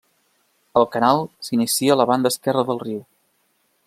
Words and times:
El 0.79 0.87
canal 0.95 1.21
s'inicia 1.49 1.93
a 1.97 1.97
la 2.01 2.07
banda 2.13 2.33
esquerra 2.37 2.65
del 2.71 2.81
riu. 2.87 2.99